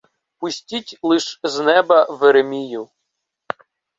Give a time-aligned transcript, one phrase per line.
[0.37, 2.89] Пустіть лиш з неба веремію